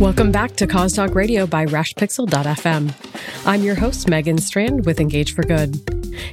[0.00, 3.46] Welcome back to Cause Talk Radio by RashPixel.fm.
[3.46, 5.74] I'm your host, Megan Strand with Engage for Good.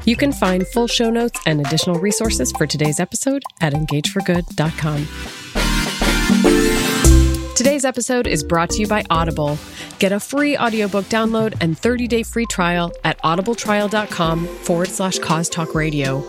[0.04, 5.08] You can find full show notes and additional resources for today's episode at engageforgood.com.
[7.56, 9.58] Today's episode is brought to you by Audible.
[9.98, 15.74] Get a free audiobook download and 30-day free trial at audibletrial.com forward slash cause talk
[15.74, 16.22] radio.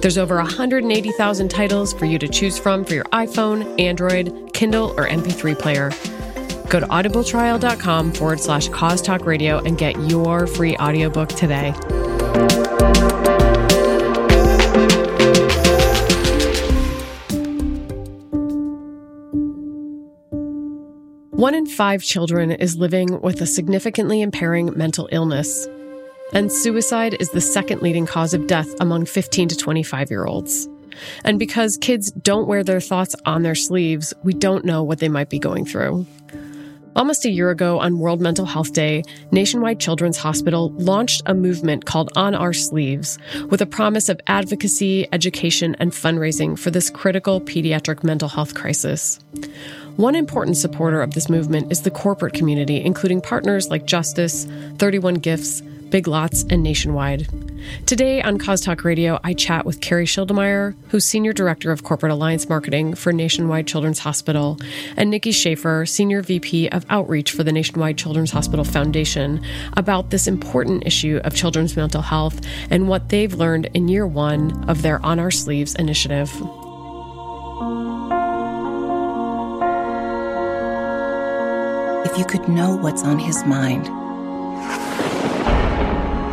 [0.00, 5.06] There's over 180,000 titles for you to choose from for your iPhone, Android, Kindle, or
[5.06, 5.92] MP3 player.
[6.68, 11.72] Go to audibletrial.com forward slash cause talk radio and get your free audiobook today.
[21.38, 25.68] One in five children is living with a significantly impairing mental illness.
[26.34, 30.68] And suicide is the second leading cause of death among 15 to 25 year olds.
[31.24, 35.08] And because kids don't wear their thoughts on their sleeves, we don't know what they
[35.08, 36.06] might be going through.
[36.98, 41.84] Almost a year ago on World Mental Health Day, Nationwide Children's Hospital launched a movement
[41.84, 47.40] called On Our Sleeves with a promise of advocacy, education, and fundraising for this critical
[47.40, 49.20] pediatric mental health crisis.
[49.94, 55.14] One important supporter of this movement is the corporate community, including partners like Justice, 31
[55.14, 57.28] Gifts, Big Lots, and Nationwide.
[57.86, 62.12] Today on Cause Talk Radio, I chat with Carrie Schildemeyer, who's Senior Director of Corporate
[62.12, 64.58] Alliance Marketing for Nationwide Children's Hospital,
[64.96, 69.42] and Nikki Schaefer, Senior VP of Outreach for the Nationwide Children's Hospital Foundation,
[69.76, 74.68] about this important issue of children's mental health and what they've learned in year one
[74.68, 76.30] of their On Our Sleeves initiative.
[82.04, 83.97] If you could know what's on his mind,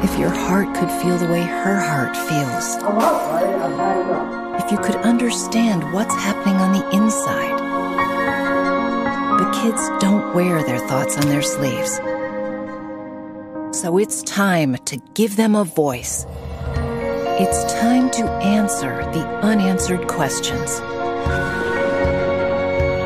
[0.06, 2.76] if your heart could feel the way her heart feels,
[4.64, 7.58] if you could understand what's happening on the inside.
[9.40, 11.96] But kids don't wear their thoughts on their sleeves.
[13.76, 16.28] So it's time to give them a voice.
[17.40, 20.80] It's time to answer the unanswered questions.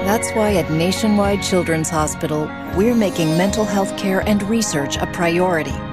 [0.03, 5.88] That's why at Nationwide Children's Hospital, we're making mental health care and research a priority.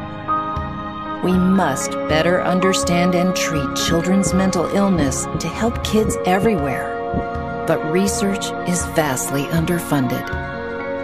[1.27, 7.65] We must better understand and treat children's mental illness to help kids everywhere.
[7.67, 10.25] But research is vastly underfunded.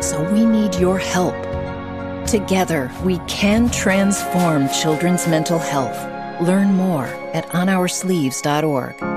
[0.00, 1.34] So we need your help.
[2.24, 5.98] Together, we can transform children's mental health.
[6.40, 9.11] Learn more at onoursleeves.org.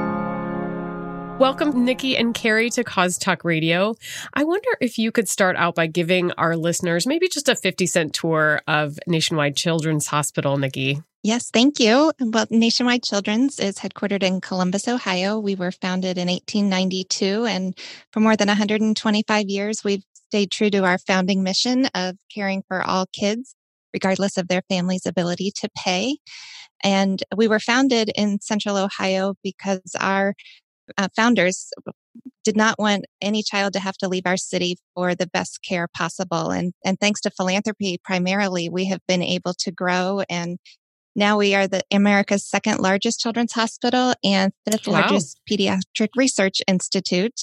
[1.38, 3.96] Welcome, Nikki and Carrie, to Cause Talk Radio.
[4.34, 7.86] I wonder if you could start out by giving our listeners maybe just a 50
[7.88, 11.04] cent tour of Nationwide Children's Hospital, Nikki.
[11.24, 12.14] Yes, thank you.
[12.22, 15.38] Well, Nationwide Children's is headquartered in Columbus, Ohio.
[15.38, 17.78] We were founded in 1892, and
[18.12, 22.82] for more than 125 years, we've stayed true to our founding mission of caring for
[22.82, 23.56] all kids,
[23.94, 26.16] regardless of their family's ability to pay.
[26.84, 30.34] And we were founded in Central Ohio because our
[30.98, 31.72] uh, founders
[32.44, 35.88] did not want any child to have to leave our city for the best care
[35.88, 36.52] possible.
[36.52, 40.60] And, and thanks to philanthropy primarily, we have been able to grow and
[41.16, 45.02] now we are the America's second largest children's hospital and fifth wow.
[45.02, 47.42] largest pediatric research institute.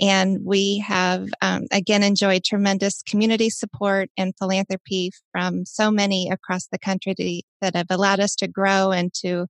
[0.00, 6.66] And we have, um, again, enjoyed tremendous community support and philanthropy from so many across
[6.66, 9.46] the country that have allowed us to grow and to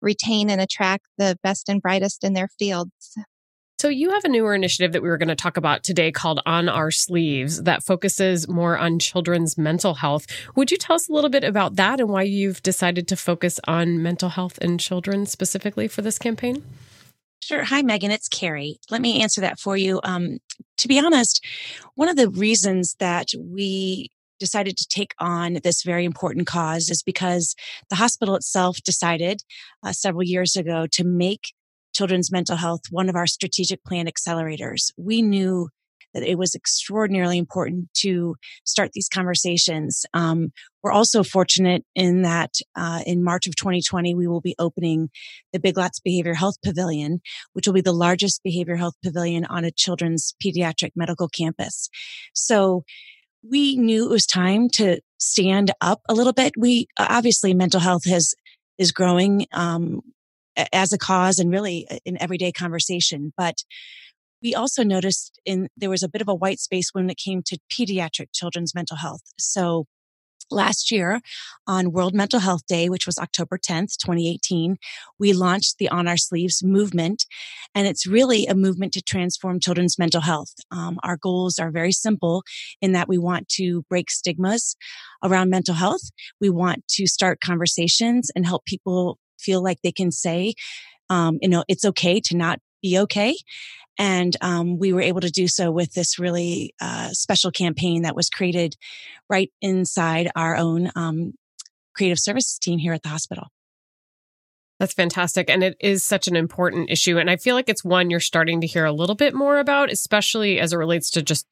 [0.00, 3.16] retain and attract the best and brightest in their fields.
[3.80, 6.40] So, you have a newer initiative that we were going to talk about today called
[6.44, 10.26] On Our Sleeves that focuses more on children's mental health.
[10.56, 13.60] Would you tell us a little bit about that and why you've decided to focus
[13.68, 16.64] on mental health in children specifically for this campaign?
[17.40, 17.62] Sure.
[17.62, 18.10] Hi, Megan.
[18.10, 18.80] It's Carrie.
[18.90, 20.00] Let me answer that for you.
[20.02, 20.38] Um,
[20.78, 21.46] to be honest,
[21.94, 27.04] one of the reasons that we decided to take on this very important cause is
[27.04, 27.54] because
[27.90, 29.42] the hospital itself decided
[29.84, 31.52] uh, several years ago to make
[31.94, 34.92] children's mental health one of our strategic plan accelerators.
[34.96, 35.68] We knew
[36.14, 40.06] that it was extraordinarily important to start these conversations.
[40.14, 40.52] Um,
[40.82, 45.10] we're also fortunate in that uh, in March of 2020, we will be opening
[45.52, 47.20] the Big Lots Behavior Health Pavilion,
[47.52, 51.88] which will be the largest behavior health pavilion on a children's pediatric medical campus.
[52.32, 52.84] So
[53.42, 56.54] we knew it was time to stand up a little bit.
[56.56, 58.34] We obviously mental health has
[58.78, 59.46] is growing.
[59.52, 60.00] Um,
[60.72, 63.32] as a cause and really uh, in everyday conversation.
[63.36, 63.64] But
[64.42, 67.42] we also noticed in there was a bit of a white space when it came
[67.46, 69.22] to pediatric children's mental health.
[69.38, 69.86] So
[70.50, 71.20] Last year,
[71.66, 74.76] on World Mental Health Day, which was October 10th, 2018,
[75.18, 77.26] we launched the On Our Sleeves movement.
[77.74, 80.54] And it's really a movement to transform children's mental health.
[80.70, 82.44] Um, our goals are very simple
[82.80, 84.74] in that we want to break stigmas
[85.22, 86.10] around mental health.
[86.40, 90.54] We want to start conversations and help people feel like they can say,
[91.10, 93.36] um, you know, it's okay to not be okay.
[93.98, 98.14] And um, we were able to do so with this really uh, special campaign that
[98.14, 98.76] was created
[99.28, 101.32] right inside our own um,
[101.94, 103.48] creative services team here at the hospital.
[104.78, 105.50] That's fantastic.
[105.50, 107.18] And it is such an important issue.
[107.18, 109.90] And I feel like it's one you're starting to hear a little bit more about,
[109.90, 111.46] especially as it relates to just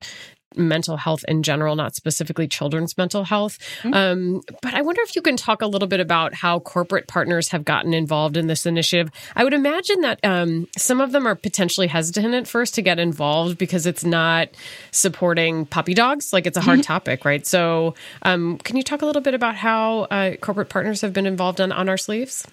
[0.54, 3.58] mental health in general, not specifically children's mental health.
[3.82, 3.94] Mm-hmm.
[3.94, 7.48] Um, but I wonder if you can talk a little bit about how corporate partners
[7.48, 9.10] have gotten involved in this initiative.
[9.34, 12.98] I would imagine that um, some of them are potentially hesitant at first to get
[12.98, 14.48] involved because it's not
[14.90, 16.32] supporting puppy dogs.
[16.32, 16.86] Like it's a hard mm-hmm.
[16.86, 17.46] topic, right?
[17.46, 21.26] So, um, can you talk a little bit about how uh, corporate partners have been
[21.26, 22.46] involved on, on our sleeves?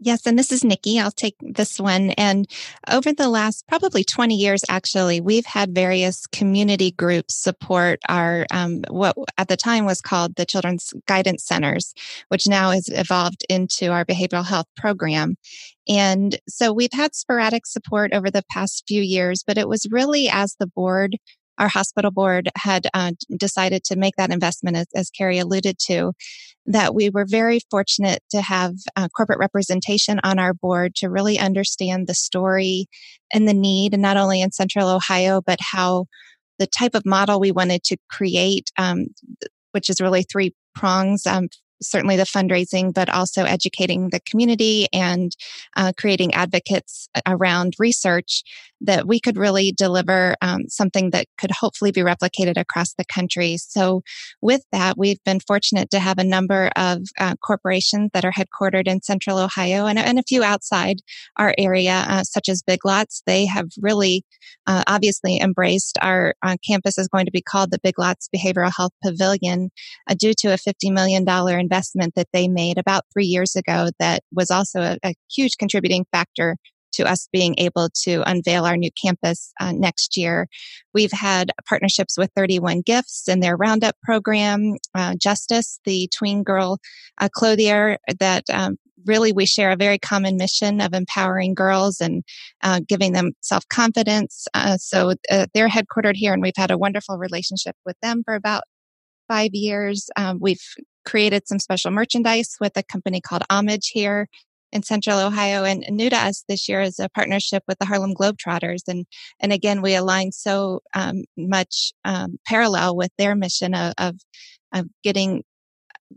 [0.00, 1.00] Yes, and this is Nikki.
[1.00, 2.10] I'll take this one.
[2.12, 2.48] And
[2.88, 8.84] over the last probably 20 years, actually, we've had various community groups support our, um,
[8.90, 11.94] what at the time was called the Children's Guidance Centers,
[12.28, 15.36] which now has evolved into our behavioral health program.
[15.88, 20.28] And so we've had sporadic support over the past few years, but it was really
[20.28, 21.16] as the board
[21.58, 26.12] our hospital board had uh, decided to make that investment, as, as Carrie alluded to,
[26.66, 31.38] that we were very fortunate to have uh, corporate representation on our board to really
[31.38, 32.86] understand the story
[33.32, 36.06] and the need, and not only in central Ohio, but how
[36.58, 39.06] the type of model we wanted to create, um,
[39.72, 41.48] which is really three prongs um,
[41.80, 45.32] certainly the fundraising, but also educating the community and
[45.76, 48.42] uh, creating advocates around research
[48.80, 53.56] that we could really deliver um, something that could hopefully be replicated across the country.
[53.58, 54.02] So,
[54.40, 58.86] with that, we've been fortunate to have a number of uh, corporations that are headquartered
[58.86, 61.00] in Central Ohio and, and a few outside
[61.36, 63.22] our area, uh, such as Big Lots.
[63.26, 64.24] They have really
[64.66, 68.72] uh, obviously embraced our uh, campus is going to be called the Big Lots Behavioral
[68.74, 69.70] Health Pavilion
[70.08, 71.24] uh, due to a $50 million
[71.68, 76.04] investment that they made about three years ago that was also a, a huge contributing
[76.12, 76.56] factor
[76.92, 80.48] to us being able to unveil our new campus uh, next year.
[80.94, 86.78] We've had partnerships with 31 Gifts and their Roundup program, uh, Justice, the tween girl
[87.18, 88.76] uh, clothier that um,
[89.06, 92.22] really we share a very common mission of empowering girls and
[92.62, 97.16] uh, giving them self-confidence uh, so uh, they're headquartered here and we've had a wonderful
[97.16, 98.64] relationship with them for about
[99.28, 100.60] five years um, we've
[101.08, 104.28] created some special merchandise with a company called homage here
[104.72, 105.64] in central Ohio.
[105.64, 108.82] And new to us this year is a partnership with the Harlem Globetrotters.
[108.86, 109.06] And,
[109.40, 114.16] and again, we align so um, much um, parallel with their mission of, of,
[114.74, 115.44] of getting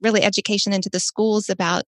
[0.01, 1.83] really education into the schools about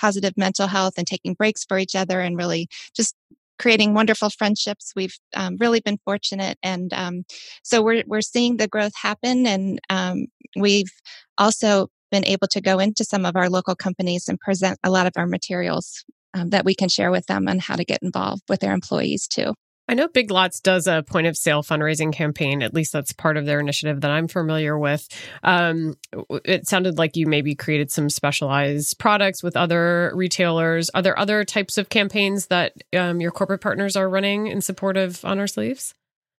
[0.00, 2.66] positive mental health and taking breaks for each other and really
[2.96, 3.14] just
[3.60, 4.92] creating wonderful friendships.
[4.96, 7.24] We've um, really been fortunate, and um,
[7.62, 9.46] so we're we're seeing the growth happen.
[9.46, 10.26] And um,
[10.56, 10.90] we've
[11.36, 15.06] also been able to go into some of our local companies and present a lot
[15.06, 16.04] of our materials
[16.34, 19.26] um, that we can share with them on how to get involved with their employees
[19.26, 19.54] too.
[19.90, 22.62] I know Big Lots does a point of sale fundraising campaign.
[22.62, 25.08] At least that's part of their initiative that I'm familiar with.
[25.42, 25.96] Um,
[26.44, 30.90] it sounded like you maybe created some specialized products with other retailers.
[30.90, 34.96] Are there other types of campaigns that um, your corporate partners are running in support
[34.96, 35.92] of On Our Sleeves?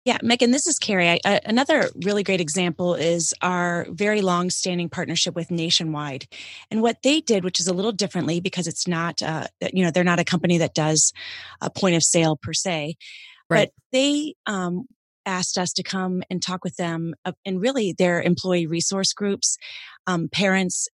[0.07, 1.11] Yeah, Megan, this is Carrie.
[1.11, 6.27] I, uh, another really great example is our very long standing partnership with Nationwide.
[6.71, 9.91] And what they did, which is a little differently because it's not, uh, you know,
[9.91, 11.13] they're not a company that does
[11.61, 12.95] a point of sale per se,
[13.51, 13.69] right.
[13.69, 14.87] but they um,
[15.27, 19.59] asked us to come and talk with them uh, and really their employee resource groups,
[20.07, 20.89] um, parents,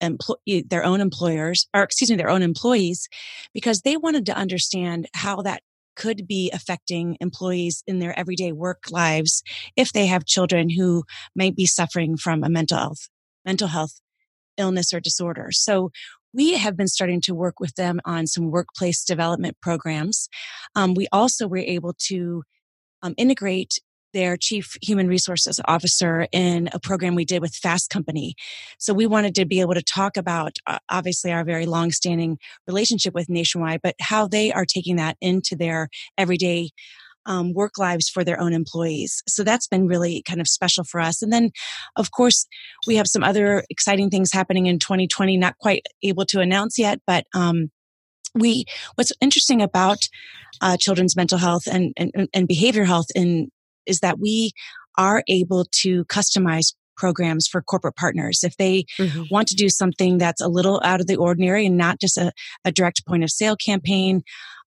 [0.00, 3.08] employ- their own employers, or excuse me, their own employees,
[3.52, 5.62] because they wanted to understand how that
[5.96, 9.42] could be affecting employees in their everyday work lives
[9.76, 13.08] if they have children who might be suffering from a mental health
[13.44, 14.00] mental health
[14.56, 15.48] illness or disorder.
[15.50, 15.90] So
[16.32, 20.28] we have been starting to work with them on some workplace development programs.
[20.74, 22.42] Um, we also were able to
[23.02, 23.78] um, integrate
[24.12, 28.34] their chief human resources officer in a program we did with Fast Company.
[28.78, 33.14] So we wanted to be able to talk about uh, obviously our very long-standing relationship
[33.14, 36.70] with Nationwide, but how they are taking that into their everyday
[37.26, 39.22] um, work lives for their own employees.
[39.28, 41.22] So that's been really kind of special for us.
[41.22, 41.50] And then,
[41.96, 42.46] of course,
[42.86, 45.36] we have some other exciting things happening in 2020.
[45.36, 47.70] Not quite able to announce yet, but um,
[48.34, 48.64] we
[48.94, 50.08] what's interesting about
[50.60, 53.50] uh, children's mental health and, and, and behavior health in
[53.86, 54.52] is that we
[54.98, 58.44] are able to customize programs for corporate partners.
[58.44, 59.24] If they mm-hmm.
[59.30, 62.32] want to do something that's a little out of the ordinary and not just a,
[62.64, 64.22] a direct point of sale campaign,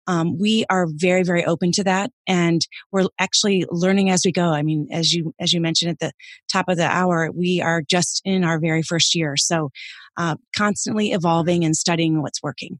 [0.07, 4.49] um, we are very, very open to that, and we're actually learning as we go.
[4.49, 6.11] I mean, as you as you mentioned at the
[6.51, 9.71] top of the hour, we are just in our very first year, so
[10.17, 12.79] uh, constantly evolving and studying what's working.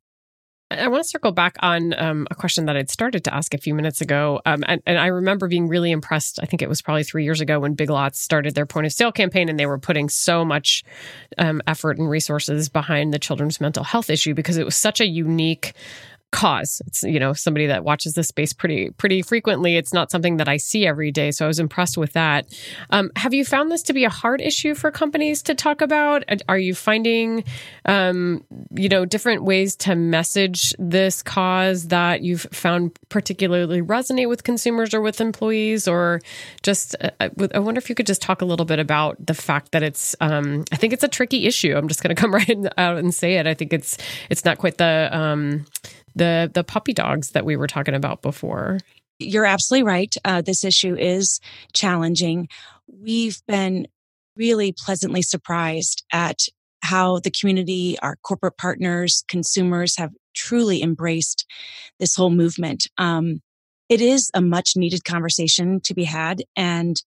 [0.71, 3.57] I want to circle back on um, a question that I'd started to ask a
[3.59, 4.41] few minutes ago.
[4.47, 6.39] Um, and, and, I remember being really impressed.
[6.41, 8.91] I think it was probably three years ago when Big Lots started their point of
[8.91, 10.83] sale campaign and they were putting so much
[11.37, 15.05] um, effort and resources behind the children's mental health issue because it was such a
[15.05, 15.73] unique
[16.35, 16.81] cause.
[16.85, 19.77] It's you know somebody that watches this space pretty pretty frequently.
[19.77, 22.45] It's not something that I see every day, so I was impressed with that.
[22.89, 26.25] Um, have you found this to be a hard issue for companies to talk about?
[26.49, 27.45] Are you finding
[27.85, 28.43] um,
[28.75, 34.93] you know different ways to message this cause that you've found particularly resonate with consumers
[34.93, 36.19] or with employees, or
[36.63, 39.71] just uh, I wonder if you could just talk a little bit about the fact
[39.71, 41.77] that it's um, I think it's a tricky issue.
[41.77, 43.47] I'm just going to come right out and say it.
[43.47, 43.97] I think it's
[44.29, 45.65] it's not quite the um,
[46.15, 48.79] the the puppy dogs that we were talking about before.
[49.19, 50.13] You're absolutely right.
[50.25, 51.39] Uh, this issue is
[51.73, 52.49] challenging.
[52.87, 53.87] We've been
[54.35, 56.47] really pleasantly surprised at
[56.81, 61.45] how the community, our corporate partners, consumers have truly embraced
[61.99, 62.87] this whole movement.
[62.97, 63.41] Um,
[63.87, 67.01] it is a much needed conversation to be had, and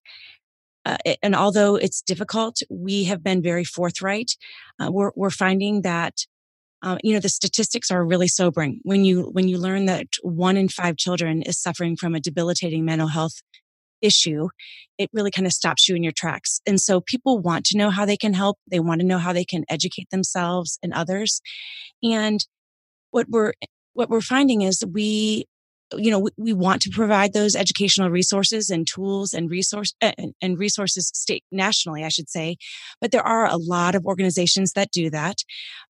[0.85, 4.31] uh, and although it's difficult, we have been very forthright.
[4.79, 6.25] Uh, we're, we're finding that
[6.81, 10.57] uh, you know the statistics are really sobering when you when you learn that one
[10.57, 13.41] in five children is suffering from a debilitating mental health
[14.01, 14.47] issue
[14.97, 17.89] it really kind of stops you in your tracks and so people want to know
[17.89, 21.41] how they can help they want to know how they can educate themselves and others
[22.01, 22.45] and
[23.11, 23.53] what we're
[23.93, 25.45] what we're finding is we
[25.97, 30.11] you know, we, we, want to provide those educational resources and tools and resource uh,
[30.41, 32.57] and resources state nationally, I should say.
[33.01, 35.37] But there are a lot of organizations that do that.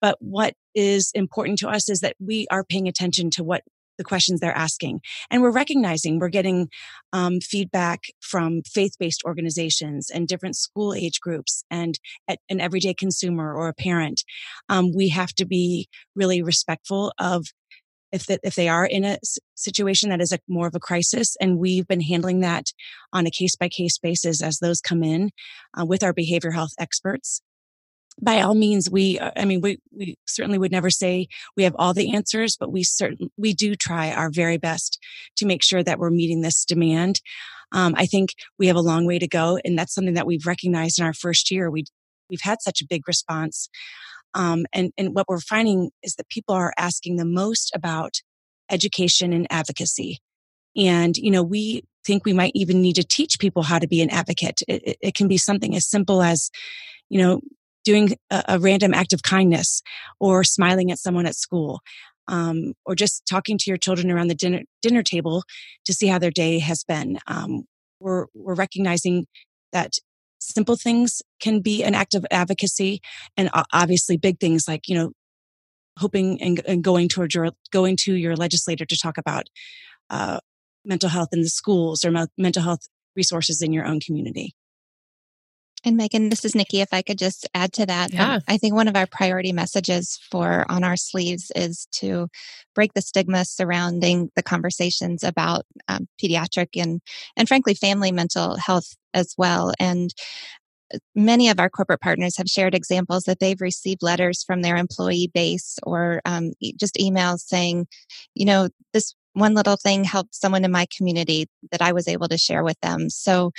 [0.00, 3.62] But what is important to us is that we are paying attention to what
[3.98, 5.00] the questions they're asking.
[5.30, 6.68] And we're recognizing we're getting
[7.14, 13.54] um, feedback from faith based organizations and different school age groups and an everyday consumer
[13.54, 14.22] or a parent.
[14.68, 17.46] Um, we have to be really respectful of
[18.12, 19.18] if that if they are in a
[19.56, 22.66] situation that is a more of a crisis and we've been handling that
[23.12, 25.30] on a case by case basis as those come in
[25.78, 27.40] uh, with our behavioral health experts
[28.20, 31.76] by all means we uh, i mean we we certainly would never say we have
[31.78, 34.98] all the answers but we certain we do try our very best
[35.36, 37.20] to make sure that we're meeting this demand
[37.72, 40.46] um, i think we have a long way to go and that's something that we've
[40.46, 41.84] recognized in our first year we
[42.30, 43.68] we've had such a big response
[44.36, 48.20] um, and, and what we're finding is that people are asking the most about
[48.70, 50.18] education and advocacy.
[50.76, 54.02] And, you know, we think we might even need to teach people how to be
[54.02, 54.60] an advocate.
[54.68, 56.50] It, it, it can be something as simple as,
[57.08, 57.40] you know,
[57.86, 59.80] doing a, a, random act of kindness
[60.20, 61.80] or smiling at someone at school.
[62.28, 65.44] Um, or just talking to your children around the dinner dinner table
[65.84, 67.20] to see how their day has been.
[67.28, 67.62] Um,
[68.00, 69.26] we're we're recognizing
[69.72, 69.92] that
[70.40, 73.00] simple things can be an act of advocacy
[73.36, 75.12] and obviously big things like you know
[75.98, 79.46] hoping and, and going towards your going to your legislator to talk about
[80.10, 80.40] uh,
[80.84, 84.52] mental health in the schools or mental health resources in your own community
[85.86, 86.80] and Megan, this is Nikki.
[86.80, 88.34] If I could just add to that, um, yeah.
[88.34, 92.28] Um, I think one of our priority messages for on our sleeves is to
[92.74, 97.00] break the stigma surrounding the conversations about um, pediatric and
[97.36, 99.72] and frankly family mental health as well.
[99.78, 100.12] And
[100.92, 104.76] uh, many of our corporate partners have shared examples that they've received letters from their
[104.76, 107.86] employee base or um, just emails saying,
[108.34, 112.26] you know, this one little thing helped someone in my community that I was able
[112.28, 113.08] to share with them.
[113.10, 113.52] So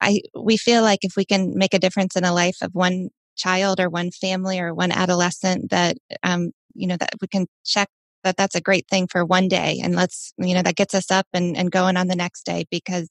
[0.00, 3.10] I we feel like if we can make a difference in a life of one
[3.36, 7.88] child or one family or one adolescent, that um, you know that we can check
[8.24, 11.10] that that's a great thing for one day, and let's you know that gets us
[11.10, 13.08] up and, and going on the next day because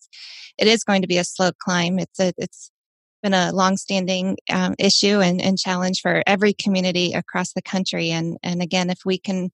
[0.57, 1.99] it is going to be a slow climb.
[1.99, 2.71] It's a it's
[3.23, 8.11] been a longstanding um, issue and, and challenge for every community across the country.
[8.11, 9.49] And and again, if we can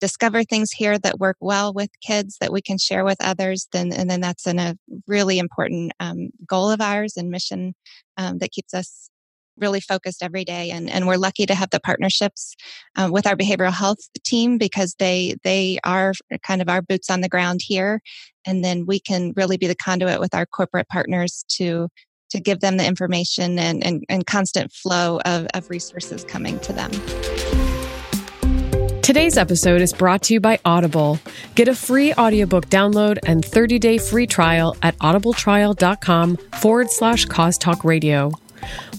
[0.00, 3.92] discover things here that work well with kids that we can share with others, then
[3.92, 4.76] and then that's an, a
[5.06, 7.74] really important um, goal of ours and mission
[8.16, 9.10] um, that keeps us
[9.56, 10.70] really focused every day.
[10.70, 12.54] And and we're lucky to have the partnerships
[12.96, 16.12] uh, with our behavioral health team because they they are
[16.46, 18.00] kind of our boots on the ground here,
[18.46, 21.88] and then we can really be the conduit with our corporate partners to
[22.30, 26.72] to give them the information and, and, and constant flow of, of resources coming to
[26.72, 26.90] them.
[29.08, 31.18] Today's episode is brought to you by Audible.
[31.54, 37.84] Get a free audiobook download and 30-day free trial at audibletrial.com forward slash cause talk
[37.84, 38.30] radio.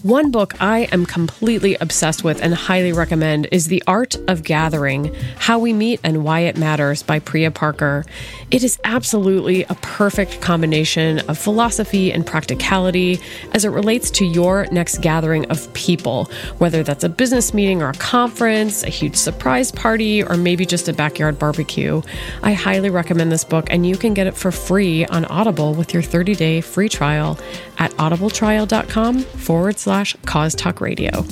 [0.01, 5.13] One book I am completely obsessed with and highly recommend is The Art of Gathering
[5.37, 8.03] How We Meet and Why It Matters by Priya Parker.
[8.51, 13.19] It is absolutely a perfect combination of philosophy and practicality
[13.51, 16.25] as it relates to your next gathering of people,
[16.57, 20.89] whether that's a business meeting or a conference, a huge surprise party, or maybe just
[20.89, 22.01] a backyard barbecue.
[22.41, 25.93] I highly recommend this book, and you can get it for free on Audible with
[25.93, 27.37] your 30 day free trial
[27.77, 31.23] at audibletrial.com forward slash cause talk radio.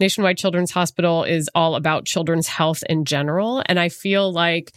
[0.00, 3.62] Nationwide Children's Hospital is all about children's health in general.
[3.66, 4.72] And I feel like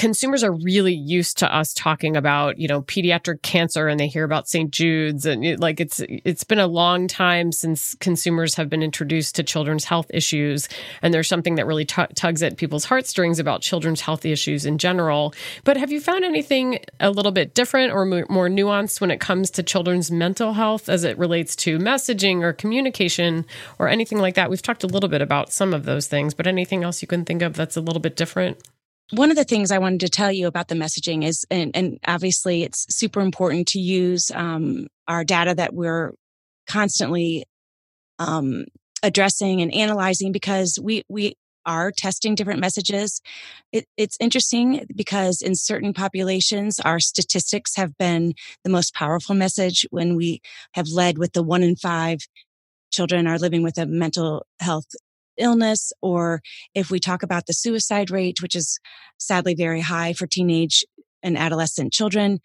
[0.00, 4.24] consumers are really used to us talking about you know pediatric cancer and they hear
[4.24, 4.70] about St.
[4.70, 9.34] Jude's and it, like it's it's been a long time since consumers have been introduced
[9.34, 10.70] to children's health issues.
[11.02, 14.78] And there's something that really t- tugs at people's heartstrings about children's health issues in
[14.78, 15.34] general.
[15.64, 19.50] But have you found anything a little bit different or more nuanced when it comes
[19.50, 23.44] to children's mental health as it relates to messaging or communication
[23.78, 24.48] or anything like that?
[24.48, 27.26] We've talked a little bit about some of those things but anything else you can
[27.26, 28.62] think of that's a little bit different
[29.10, 31.98] one of the things I wanted to tell you about the messaging is, and, and
[32.06, 36.12] obviously it's super important to use um, our data that we're
[36.66, 37.44] constantly
[38.18, 38.66] um,
[39.02, 41.34] addressing and analyzing because we we
[41.66, 43.20] are testing different messages.
[43.72, 49.86] It, it's interesting because in certain populations, our statistics have been the most powerful message
[49.90, 50.40] when we
[50.72, 52.20] have led with the one in five
[52.92, 54.86] children are living with a mental health
[55.40, 56.40] illness, or
[56.74, 58.78] if we talk about the suicide rate, which is
[59.18, 60.84] sadly very high for teenage
[61.22, 62.38] and adolescent children,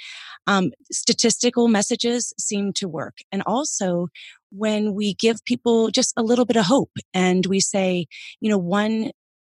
[0.48, 3.18] um, statistical messages seem to work.
[3.32, 4.08] And also,
[4.52, 8.08] when we give people just a little bit of hope and we say,
[8.40, 9.12] you know, one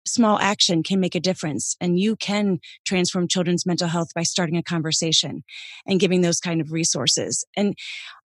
[0.07, 4.57] small action can make a difference and you can transform children's mental health by starting
[4.57, 5.42] a conversation
[5.87, 7.75] and giving those kind of resources and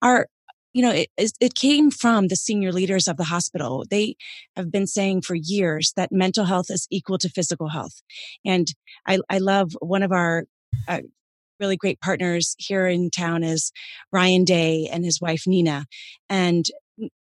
[0.01, 0.27] our
[0.73, 3.85] you know, it, it came from the senior leaders of the hospital.
[3.89, 4.15] They
[4.55, 8.01] have been saying for years that mental health is equal to physical health.
[8.43, 8.67] And
[9.07, 10.45] I, I love one of our
[10.87, 11.01] uh,
[11.59, 13.71] really great partners here in town is
[14.11, 15.85] Ryan Day and his wife Nina.
[16.29, 16.65] And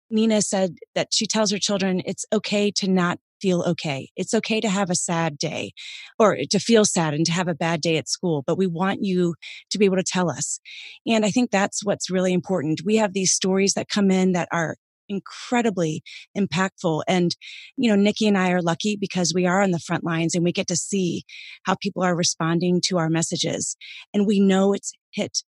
[0.09, 4.09] Nina said that she tells her children it's okay to not feel okay.
[4.15, 5.73] It's okay to have a sad day
[6.17, 9.03] or to feel sad and to have a bad day at school, but we want
[9.03, 9.35] you
[9.71, 10.61] to be able to tell us.
[11.05, 12.81] And I think that's what's really important.
[12.85, 14.77] We have these stories that come in that are
[15.09, 16.01] incredibly
[16.37, 17.03] impactful.
[17.05, 17.35] And,
[17.75, 20.45] you know, Nikki and I are lucky because we are on the front lines and
[20.45, 21.25] we get to see
[21.65, 23.75] how people are responding to our messages.
[24.13, 25.43] And we know it's hit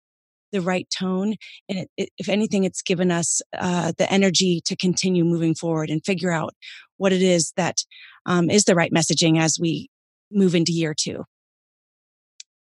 [0.54, 1.34] the right tone.
[1.68, 5.90] And it, it, if anything, it's given us uh, the energy to continue moving forward
[5.90, 6.54] and figure out
[6.96, 7.78] what it is that
[8.24, 9.90] um, is the right messaging as we
[10.30, 11.24] move into year two.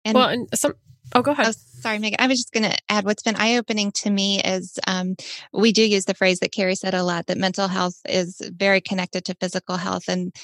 [0.05, 0.75] And well, and some.
[1.14, 1.47] Oh, go ahead.
[1.49, 2.16] Oh, sorry, Megan.
[2.18, 5.16] I was just going to add what's been eye opening to me is um,
[5.53, 8.81] we do use the phrase that Carrie said a lot that mental health is very
[8.81, 10.05] connected to physical health.
[10.09, 10.35] And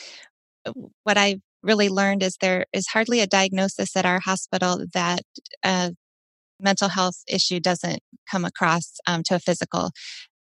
[1.03, 5.22] what I really learned is there is hardly a diagnosis at our hospital that
[5.64, 5.90] uh,
[6.61, 9.90] mental health issue doesn't come across um, to a physical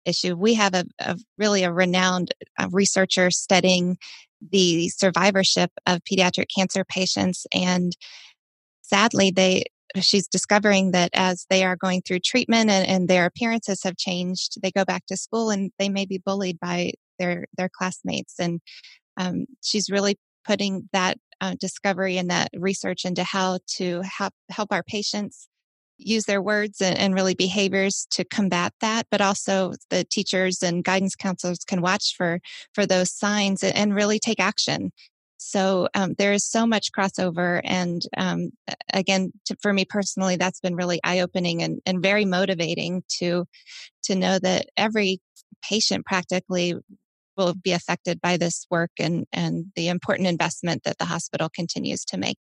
[0.04, 0.36] issue.
[0.36, 3.98] We have a, a really a renowned uh, researcher studying
[4.52, 7.96] the survivorship of pediatric cancer patients, and
[8.82, 9.64] sadly, they
[10.00, 14.60] she's discovering that as they are going through treatment and, and their appearances have changed,
[14.62, 18.60] they go back to school and they may be bullied by their their classmates, and
[19.16, 24.72] um, she's really putting that uh, discovery and that research into how to help help
[24.72, 25.48] our patients
[25.98, 30.84] use their words and, and, really behaviors to combat that but also the teachers and
[30.84, 32.40] guidance counselors can watch for
[32.74, 34.92] for those signs and, and really take action.
[35.38, 38.50] So um, there is so much crossover and um,
[38.92, 43.46] again to, for me personally that's been really eye-opening and, and very motivating to
[44.04, 45.20] to know that every
[45.62, 46.74] patient practically
[47.36, 52.04] will be affected by this work and and the important investment that the hospital continues
[52.06, 52.38] to make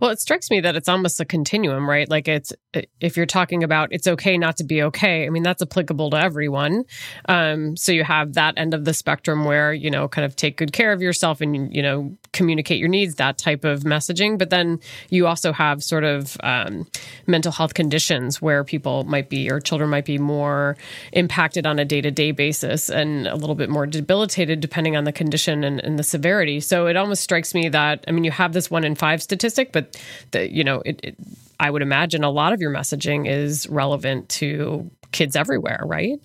[0.00, 2.08] well, it strikes me that it's almost a continuum, right?
[2.08, 2.52] Like it's
[3.00, 5.26] if you're talking about it's okay not to be okay.
[5.26, 6.84] I mean, that's applicable to everyone.
[7.28, 10.56] Um, so you have that end of the spectrum where you know, kind of take
[10.56, 14.38] good care of yourself and you know, communicate your needs, that type of messaging.
[14.38, 16.86] But then you also have sort of um,
[17.26, 20.76] mental health conditions where people might be or children might be more
[21.12, 25.04] impacted on a day to day basis and a little bit more debilitated depending on
[25.04, 26.60] the condition and, and the severity.
[26.60, 29.72] So it almost strikes me that I mean, you have this one in five statistic,
[29.72, 30.00] but
[30.32, 31.16] the, you know, it, it,
[31.58, 36.20] I would imagine a lot of your messaging is relevant to kids everywhere, right?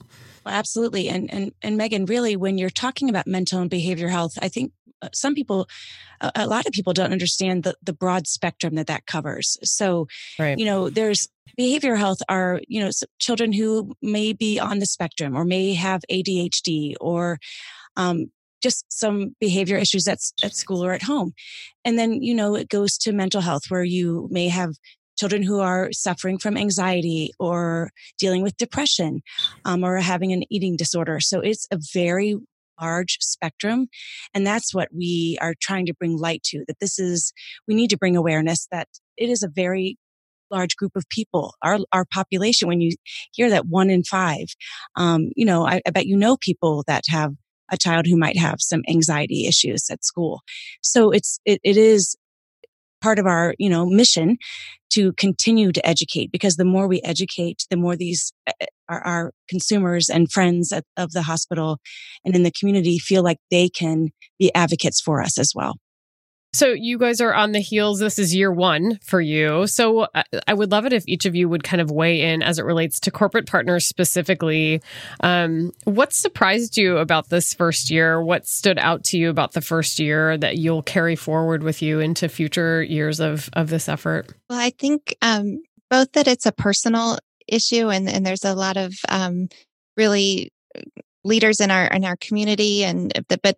[0.45, 1.07] Absolutely.
[1.07, 4.71] And, and, and Megan, really, when you're talking about mental and behavior health, I think
[5.13, 5.67] some people
[6.21, 9.57] a, a lot of people don't understand the, the broad spectrum that that covers.
[9.63, 10.07] So
[10.39, 10.57] right.
[10.57, 11.27] you know there's
[11.59, 16.01] behavioral health are you know children who may be on the spectrum or may have
[16.09, 17.39] adhd or
[17.97, 21.33] um, just some behavior issues at, at school or at home.
[21.83, 24.75] And then you know it goes to mental health where you may have
[25.17, 29.21] children who are suffering from anxiety or dealing with depression
[29.65, 31.19] um, or having an eating disorder.
[31.19, 32.37] So it's a very
[32.81, 33.87] large spectrum.
[34.33, 37.33] And that's what we are trying to bring light to that this is,
[37.67, 39.97] we need to bring awareness that it is a very
[40.49, 42.67] large group of people, our, our population.
[42.67, 42.91] When you
[43.31, 44.47] hear that one in five,
[44.95, 47.31] um, you know, I, I bet you know people that have
[47.71, 50.41] a child who might have some anxiety issues at school.
[50.81, 52.17] So it's, it, it is
[53.01, 54.37] part of our, you know, mission
[54.91, 59.01] to continue to educate because the more we educate, the more these eh, eh, our,
[59.01, 61.79] our consumers and friends at, of the hospital
[62.25, 65.75] and in the community feel like they can be advocates for us as well.
[66.53, 67.99] So you guys are on the heels.
[67.99, 69.67] This is year one for you.
[69.67, 70.07] So
[70.47, 72.65] I would love it if each of you would kind of weigh in as it
[72.65, 74.81] relates to corporate partners specifically.
[75.21, 78.21] Um, what surprised you about this first year?
[78.21, 82.01] What stood out to you about the first year that you'll carry forward with you
[82.01, 84.27] into future years of of this effort?
[84.49, 88.75] Well, I think um, both that it's a personal issue and and there's a lot
[88.75, 89.47] of um,
[89.95, 90.51] really
[91.23, 93.57] leaders in our in our community and the, but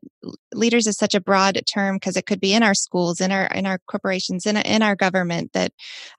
[0.53, 3.45] leaders is such a broad term because it could be in our schools in our
[3.47, 5.71] in our corporations in, in our government that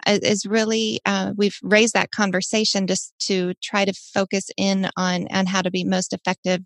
[0.06, 5.46] is really uh, we've raised that conversation just to try to focus in on on
[5.46, 6.62] how to be most effective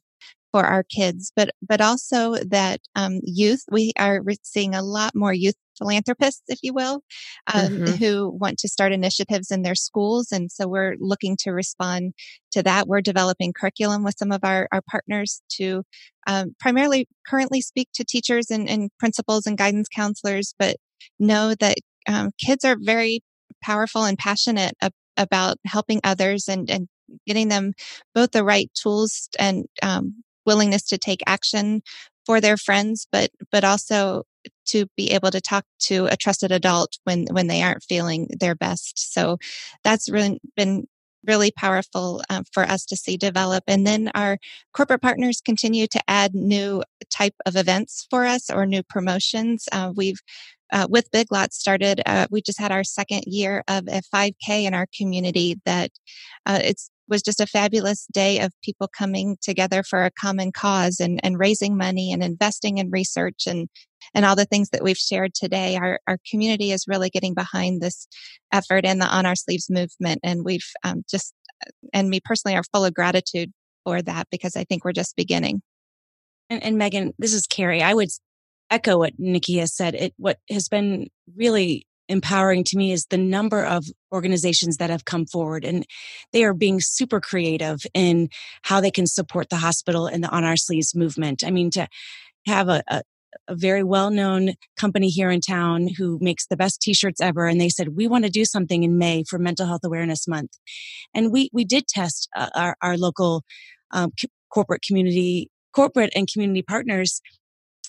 [0.52, 3.64] for our kids, but but also that um, youth.
[3.70, 7.02] We are seeing a lot more youth philanthropists, if you will,
[7.52, 7.86] um, mm-hmm.
[7.94, 12.14] who want to start initiatives in their schools, and so we're looking to respond
[12.52, 12.86] to that.
[12.86, 15.82] We're developing curriculum with some of our our partners to
[16.26, 20.76] um, primarily currently speak to teachers and, and, principals and guidance counselors, but
[21.18, 23.20] know that um, kids are very
[23.62, 26.88] powerful and passionate ab- about helping others and and
[27.26, 27.72] getting them
[28.14, 31.82] both the right tools and um, willingness to take action
[32.26, 34.24] for their friends, but but also
[34.68, 38.54] to be able to talk to a trusted adult when when they aren't feeling their
[38.54, 39.12] best.
[39.12, 39.38] So
[39.84, 40.86] that's really been
[41.26, 43.64] really powerful um, for us to see develop.
[43.66, 44.38] And then our
[44.72, 49.68] corporate partners continue to add new type of events for us or new promotions.
[49.70, 50.20] Uh, we've
[50.70, 54.64] uh, with Big Lots started, uh, we just had our second year of a 5K
[54.64, 55.90] in our community that
[56.44, 61.00] uh, it's was just a fabulous day of people coming together for a common cause
[61.00, 63.68] and, and raising money and investing in research and
[64.14, 65.76] and all the things that we've shared today.
[65.76, 68.06] Our our community is really getting behind this
[68.52, 71.34] effort and the On Our Sleeves movement, and we've um, just
[71.92, 73.52] and me personally are full of gratitude
[73.84, 75.62] for that because I think we're just beginning.
[76.50, 77.82] And, and Megan, this is Carrie.
[77.82, 78.10] I would
[78.70, 79.94] echo what Nikki has said.
[79.94, 85.04] It what has been really empowering to me is the number of organizations that have
[85.04, 85.84] come forward and
[86.32, 88.28] they are being super creative in
[88.62, 91.44] how they can support the hospital and the on our sleeves movement.
[91.44, 91.86] I mean, to
[92.46, 93.02] have a, a,
[93.46, 97.46] a very well known company here in town who makes the best t-shirts ever.
[97.46, 100.52] And they said, we want to do something in May for mental health awareness month.
[101.14, 103.44] And we, we did test uh, our, our local
[103.90, 104.12] um,
[104.50, 107.20] corporate community, corporate and community partners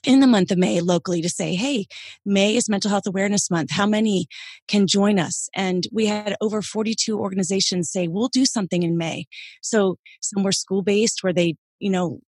[0.06, 1.86] in the month of May locally to say, Hey,
[2.26, 3.72] May is mental health awareness month.
[3.72, 4.28] How many
[4.68, 5.50] can join us?
[5.54, 9.26] And we had over 42 organizations say, we'll do something in May.
[9.62, 12.20] So some were school based where they, you know,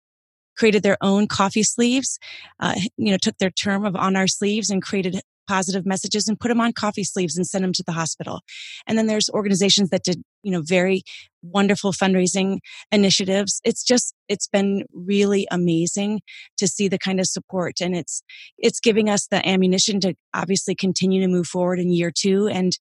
[0.58, 2.20] created their own coffee sleeves,
[2.60, 6.40] uh, you know, took their term of on our sleeves and created positive messages and
[6.40, 8.40] put them on coffee sleeves and send them to the hospital.
[8.88, 11.04] And then there's organizations that did, you know, very
[11.42, 12.60] wonderful fundraising
[12.90, 13.60] initiatives.
[13.66, 16.22] It's just, it's been really amazing
[16.58, 18.24] to see the kind of support and it's,
[18.58, 22.48] it's giving us the ammunition to obviously continue to move forward in year two.
[22.48, 22.72] And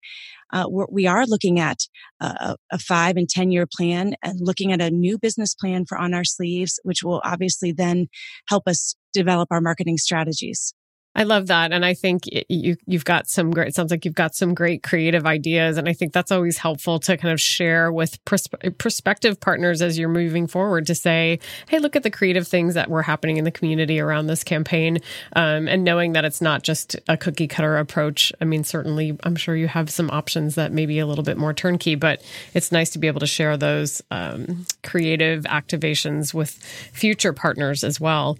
[0.52, 1.78] uh, we are looking at
[2.20, 5.98] a, a five and 10 year plan and looking at a new business plan for
[5.98, 8.06] on our sleeves, which will obviously then
[8.48, 10.72] help us develop our marketing strategies.
[11.12, 11.72] I love that.
[11.72, 14.84] And I think you, you've got some great, it sounds like you've got some great
[14.84, 15.76] creative ideas.
[15.76, 18.46] And I think that's always helpful to kind of share with pers-
[18.78, 22.88] prospective partners as you're moving forward to say, hey, look at the creative things that
[22.88, 24.98] were happening in the community around this campaign.
[25.34, 28.32] Um, and knowing that it's not just a cookie cutter approach.
[28.40, 31.36] I mean, certainly, I'm sure you have some options that may be a little bit
[31.36, 32.22] more turnkey, but
[32.54, 36.52] it's nice to be able to share those um, creative activations with
[36.92, 38.38] future partners as well.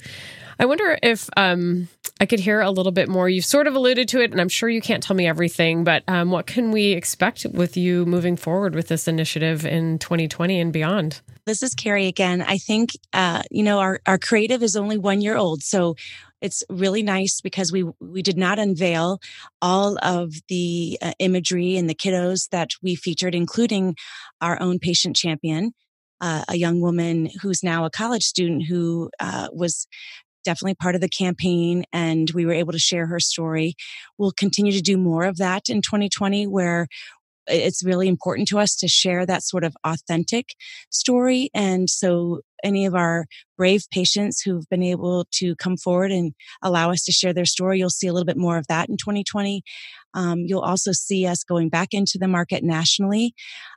[0.61, 1.89] I wonder if um,
[2.21, 3.31] I could hear a little bit more.
[3.31, 6.03] You've sort of alluded to it, and I'm sure you can't tell me everything, but
[6.07, 10.71] um, what can we expect with you moving forward with this initiative in 2020 and
[10.71, 11.23] beyond?
[11.47, 12.43] This is Carrie again.
[12.43, 15.63] I think, uh, you know, our, our creative is only one year old.
[15.63, 15.97] So
[16.43, 19.19] it's really nice because we we did not unveil
[19.63, 23.97] all of the uh, imagery and the kiddos that we featured, including
[24.43, 25.73] our own patient champion,
[26.21, 29.87] uh, a young woman who's now a college student who uh, was
[30.45, 33.75] definitely part of the campaign and we were able to share her story.
[34.19, 36.87] We'll continue to do more of that in 2020 where
[37.47, 40.55] it's really important to us to share that sort of authentic
[40.91, 41.51] story.
[41.55, 43.27] And so any of our
[43.57, 47.79] brave patients who've been able to come forward and allow us to share their story,
[47.79, 49.63] you'll see a little bit more of that in 2020.
[50.15, 53.35] Um, you'll also see us going back into the market nationally.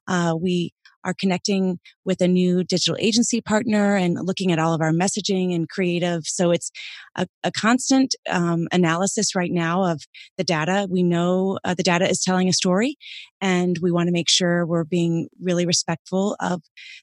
[0.07, 4.81] Uh, we are connecting with a new digital agency partner and looking at all of
[4.81, 6.23] our messaging and creative.
[6.25, 6.71] So it's
[7.15, 10.03] a, a constant um, analysis right now of
[10.37, 10.87] the data.
[10.89, 12.97] We know uh, the data is telling a story,
[13.41, 16.61] and we want to make sure we're being really respectful of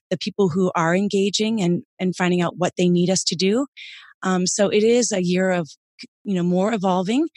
[0.09, 3.67] the people who are engaging and and finding out what they need us to do.
[4.23, 5.69] Um, so it is a year of
[6.23, 7.27] you know more evolving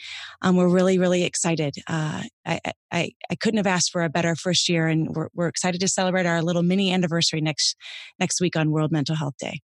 [0.41, 2.59] um, we're really really excited uh, I,
[2.91, 5.87] I i couldn't have asked for a better first year and we're, we're excited to
[5.87, 7.75] celebrate our little mini anniversary next
[8.19, 9.61] next week on world mental health day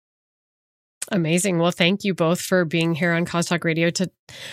[1.12, 1.58] Amazing.
[1.58, 4.10] Well, thank you both for being here on Cause Talk Radio to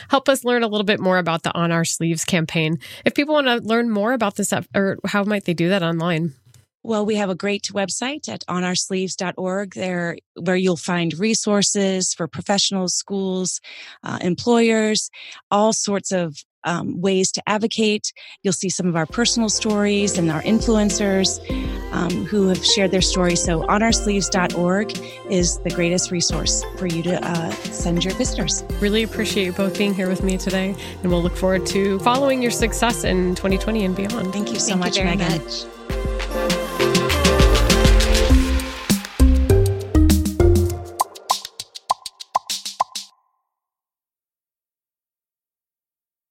[0.09, 2.79] help us learn a little bit more about the On Our Sleeves campaign.
[3.05, 6.33] If people want to learn more about this, or how might they do that online?
[6.87, 12.95] Well, we have a great website at onoursleeves.org there where you'll find resources for professionals,
[12.95, 13.59] schools,
[14.03, 15.09] uh, employers,
[15.51, 18.13] all sorts of um, ways to advocate.
[18.41, 21.41] You'll see some of our personal stories and our influencers
[21.91, 23.43] um, who have shared their stories.
[23.43, 24.97] So, onoursleeves.org
[25.29, 28.63] is the greatest resource for you to uh, send your visitors.
[28.79, 30.73] Really appreciate you both being here with me today,
[31.03, 34.31] and we'll look forward to following your success in 2020 and beyond.
[34.31, 35.43] Thank you so Thank much, you Megan.
[35.43, 35.76] Much.